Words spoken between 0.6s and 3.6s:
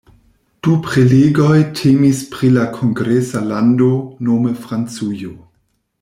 Du prelegoj temis pri la kongresa